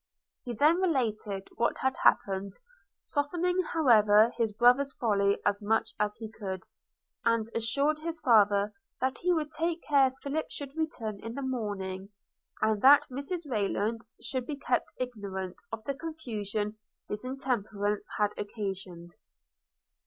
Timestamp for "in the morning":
11.23-12.09